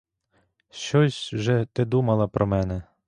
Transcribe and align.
Щось 0.69 1.29
же 1.35 1.67
ти 1.73 1.85
думала 1.85 2.27
про 2.27 2.47
мене? 2.47 2.83